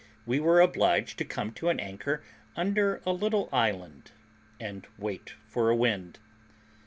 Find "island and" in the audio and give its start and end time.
3.53-4.87